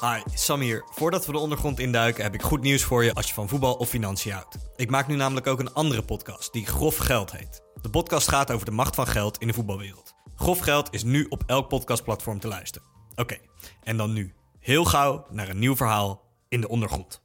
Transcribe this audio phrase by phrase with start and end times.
[0.00, 0.84] Hi, Sam hier.
[0.90, 3.74] Voordat we de ondergrond induiken heb ik goed nieuws voor je als je van voetbal
[3.74, 4.56] of financiën houdt.
[4.76, 7.62] Ik maak nu namelijk ook een andere podcast die Grof Geld heet.
[7.82, 10.14] De podcast gaat over de macht van geld in de voetbalwereld.
[10.36, 12.88] Grof Geld is nu op elk podcastplatform te luisteren.
[13.14, 13.36] Oké,
[13.82, 17.22] en dan nu heel gauw naar een nieuw verhaal in de ondergrond.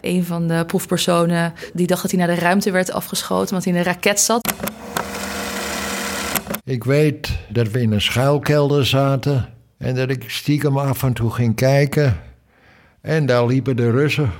[0.00, 3.72] Een van de proefpersonen die dacht dat hij naar de ruimte werd afgeschoten omdat hij
[3.72, 4.52] in een raket zat.
[6.64, 11.30] Ik weet dat we in een schuilkelder zaten en dat ik stiekem af en toe
[11.30, 12.20] ging kijken.
[13.00, 14.32] En daar liepen de Russen.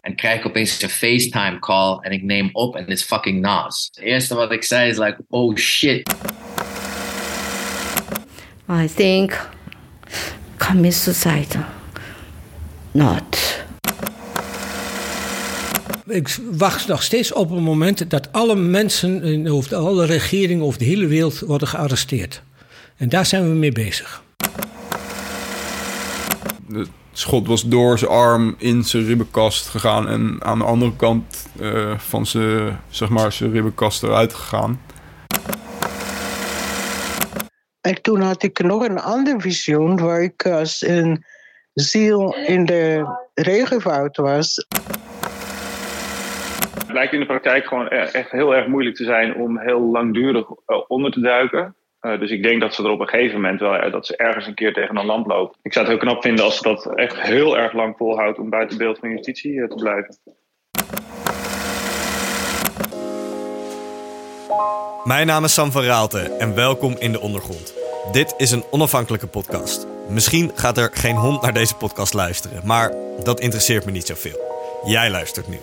[0.00, 3.40] En krijg ik opeens een FaceTime call en ik neem op en het is fucking
[3.40, 3.90] Nas.
[3.94, 6.14] Het eerste wat ik zei is like, oh shit.
[8.70, 9.48] I think
[10.56, 11.58] commit suicide.
[12.90, 13.64] Not.
[16.06, 20.78] Ik wacht nog steeds op een moment dat alle mensen, in- of alle regeringen over
[20.78, 22.42] de hele wereld worden gearresteerd.
[22.96, 24.22] En daar zijn we mee bezig.
[26.72, 31.48] Het schot was door zijn arm in zijn ribbenkast gegaan en aan de andere kant
[31.60, 34.80] eh, van zijn, zeg maar, zijn ribbenkast eruit gegaan.
[37.80, 41.24] En toen had ik nog een ander visioen waar ik als een
[41.72, 44.66] ziel in de regenwoud was.
[46.78, 49.80] Het lijkt in de praktijk gewoon e- echt heel erg moeilijk te zijn om heel
[49.80, 51.74] langdurig eh, onder te duiken.
[52.06, 54.16] Eh, dus ik denk dat ze er op een gegeven moment wel, eh, dat ze
[54.16, 55.58] ergens een keer tegen een lamp loopt.
[55.62, 58.50] Ik zou het heel knap vinden als ze dat echt heel erg lang volhoudt om
[58.50, 60.18] buiten beeld van justitie eh, te blijven.
[65.04, 67.74] Mijn naam is Sam van Raalte en welkom in de ondergrond.
[68.12, 69.86] Dit is een onafhankelijke podcast.
[70.08, 72.92] Misschien gaat er geen hond naar deze podcast luisteren, maar
[73.24, 74.40] dat interesseert me niet zoveel.
[74.84, 75.58] Jij luistert nu.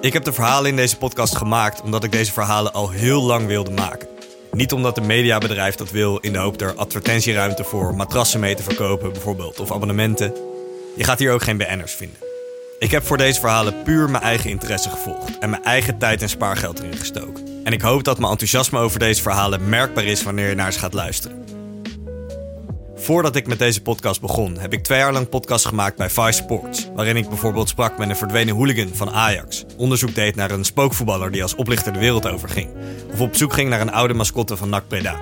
[0.00, 3.46] Ik heb de verhalen in deze podcast gemaakt omdat ik deze verhalen al heel lang
[3.46, 4.09] wilde maken.
[4.52, 8.62] Niet omdat een mediabedrijf dat wil in de hoop er advertentieruimte voor matrassen mee te
[8.62, 10.34] verkopen bijvoorbeeld of abonnementen.
[10.96, 12.18] Je gaat hier ook geen BN'ers vinden.
[12.78, 16.28] Ik heb voor deze verhalen puur mijn eigen interesse gevolgd en mijn eigen tijd en
[16.28, 17.60] spaargeld erin gestoken.
[17.64, 20.78] En ik hoop dat mijn enthousiasme over deze verhalen merkbaar is wanneer je naar ze
[20.78, 21.59] gaat luisteren.
[23.00, 26.32] Voordat ik met deze podcast begon, heb ik twee jaar lang podcast gemaakt bij Vice
[26.32, 26.88] Sports.
[26.94, 29.64] Waarin ik bijvoorbeeld sprak met een verdwenen hooligan van Ajax.
[29.76, 32.68] Onderzoek deed naar een spookvoetballer die als oplichter de wereld overging.
[33.12, 35.20] Of op zoek ging naar een oude mascotte van NAC Breda.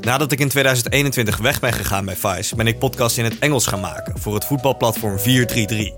[0.00, 3.66] Nadat ik in 2021 weg ben gegaan bij Vice, ben ik podcasts in het Engels
[3.66, 5.94] gaan maken voor het voetbalplatform 433.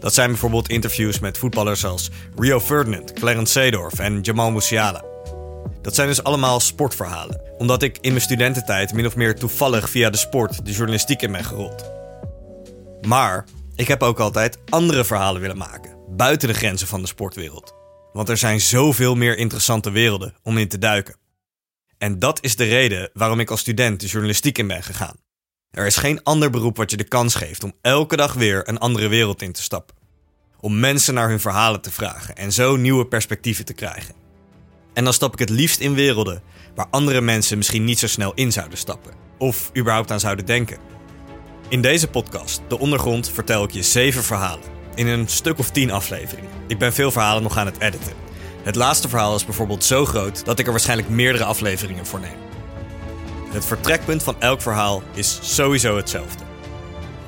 [0.00, 5.15] Dat zijn bijvoorbeeld interviews met voetballers als Rio Ferdinand, Clarence Seedorf en Jamal Musiala.
[5.86, 10.10] Dat zijn dus allemaal sportverhalen, omdat ik in mijn studententijd min of meer toevallig via
[10.10, 11.90] de sport de journalistiek in ben gerold.
[13.06, 17.74] Maar ik heb ook altijd andere verhalen willen maken, buiten de grenzen van de sportwereld.
[18.12, 21.16] Want er zijn zoveel meer interessante werelden om in te duiken.
[21.98, 25.16] En dat is de reden waarom ik als student de journalistiek in ben gegaan.
[25.70, 28.78] Er is geen ander beroep wat je de kans geeft om elke dag weer een
[28.78, 29.96] andere wereld in te stappen.
[30.60, 34.25] Om mensen naar hun verhalen te vragen en zo nieuwe perspectieven te krijgen.
[34.96, 36.42] En dan stap ik het liefst in werelden
[36.74, 39.12] waar andere mensen misschien niet zo snel in zouden stappen.
[39.38, 40.78] Of überhaupt aan zouden denken.
[41.68, 44.64] In deze podcast, De Ondergrond, vertel ik je zeven verhalen.
[44.94, 46.50] In een stuk of tien afleveringen.
[46.66, 48.12] Ik ben veel verhalen nog aan het editen.
[48.62, 52.38] Het laatste verhaal is bijvoorbeeld zo groot dat ik er waarschijnlijk meerdere afleveringen voor neem.
[53.50, 56.44] Het vertrekpunt van elk verhaal is sowieso hetzelfde.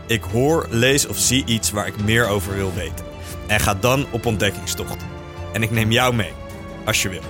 [0.06, 3.04] Ik hoor, lees of zie iets waar ik meer over wil weten.
[3.46, 5.04] En ga dan op ontdekkingstocht.
[5.52, 6.32] En ik neem jou mee,
[6.84, 7.22] als je wil.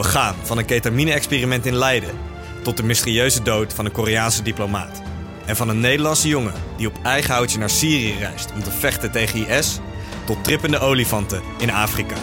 [0.00, 2.18] We gaan van een ketamine-experiment in Leiden
[2.62, 5.02] tot de mysterieuze dood van een Koreaanse diplomaat.
[5.46, 9.10] En van een Nederlandse jongen die op eigen houtje naar Syrië reist om te vechten
[9.10, 9.80] tegen IS
[10.26, 12.16] tot trippende olifanten in Afrika.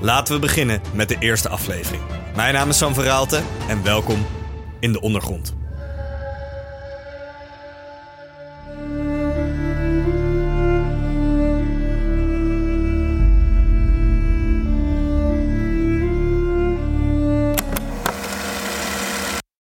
[0.00, 2.02] Laten we beginnen met de eerste aflevering.
[2.36, 4.26] Mijn naam is Sam Verraalte en welkom
[4.80, 5.63] in de ondergrond.